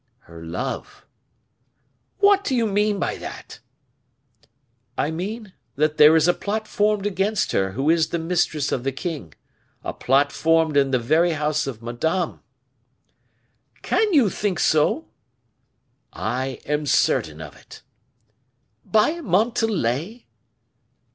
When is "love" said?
0.43-1.05